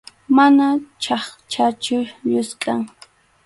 [0.35, 0.67] Mana
[1.03, 1.99] qhachqachu,
[2.31, 2.81] lluskʼam.